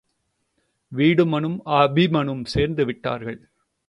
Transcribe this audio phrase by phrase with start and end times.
[0.91, 3.39] வீடுமனும் அபிமனும் சேர்ந்து விட்டார்கள்.